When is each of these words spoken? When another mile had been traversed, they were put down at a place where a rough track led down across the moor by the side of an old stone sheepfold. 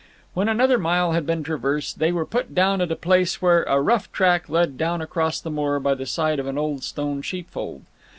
When 0.33 0.49
another 0.49 0.79
mile 0.79 1.11
had 1.11 1.27
been 1.27 1.43
traversed, 1.43 1.99
they 1.99 2.11
were 2.11 2.25
put 2.25 2.55
down 2.55 2.81
at 2.81 2.91
a 2.91 2.95
place 2.95 3.39
where 3.39 3.61
a 3.65 3.79
rough 3.79 4.11
track 4.11 4.49
led 4.49 4.75
down 4.75 4.99
across 4.99 5.39
the 5.39 5.51
moor 5.51 5.79
by 5.79 5.93
the 5.93 6.07
side 6.07 6.39
of 6.39 6.47
an 6.47 6.57
old 6.57 6.83
stone 6.83 7.21
sheepfold. 7.21 7.83